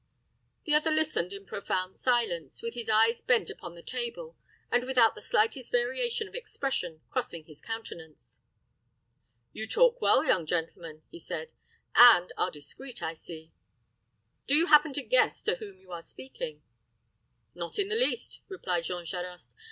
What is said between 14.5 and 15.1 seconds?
you happen to